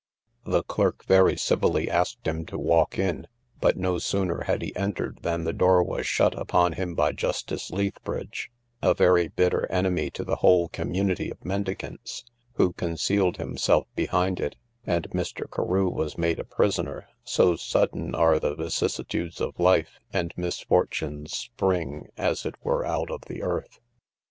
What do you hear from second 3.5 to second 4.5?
but no sooner